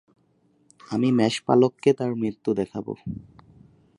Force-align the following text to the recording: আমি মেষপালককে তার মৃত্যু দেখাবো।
আমি 0.89 1.07
মেষপালককে 1.11 1.91
তার 1.93 2.11
মৃত্যু 2.15 2.49
দেখাবো। 2.53 2.93